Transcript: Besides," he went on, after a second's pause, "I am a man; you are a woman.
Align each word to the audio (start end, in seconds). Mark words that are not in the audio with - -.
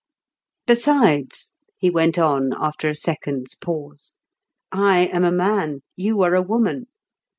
Besides," 0.65 1.53
he 1.77 1.91
went 1.91 2.17
on, 2.17 2.53
after 2.55 2.89
a 2.89 2.95
second's 2.95 3.53
pause, 3.53 4.15
"I 4.71 5.01
am 5.13 5.23
a 5.23 5.31
man; 5.31 5.81
you 5.95 6.19
are 6.23 6.33
a 6.33 6.41
woman. 6.41 6.87